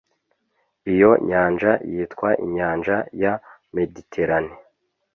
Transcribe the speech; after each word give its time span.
Iyo 0.93 1.11
nyanja 1.29 1.71
yitwa 1.91 2.29
Inyanja 2.45 2.95
ya 3.21 3.33
Mediterane 3.75 4.53